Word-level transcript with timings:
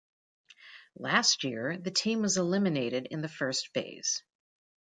Last 0.95 1.43
year 1.43 1.77
the 1.77 1.91
team 1.91 2.23
was 2.23 2.35
eliminated 2.37 3.05
in 3.11 3.21
the 3.21 3.27
first 3.29 3.67
phase. 3.67 4.23